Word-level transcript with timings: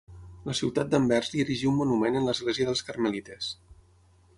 La 0.49 0.55
ciutat 0.59 0.89
d'Anvers 0.93 1.29
li 1.35 1.43
erigí 1.45 1.69
un 1.73 1.77
monument 1.83 2.19
en 2.21 2.29
l'església 2.31 2.71
dels 2.71 2.87
Carmelites. 2.91 3.57